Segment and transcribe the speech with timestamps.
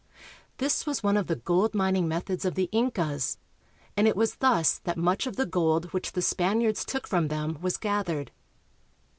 [0.57, 3.37] This was one of the gold mining methods of the Incas,
[3.95, 7.59] and it was thus that much of the gold which the Spaniards took from them
[7.61, 8.31] was gathered.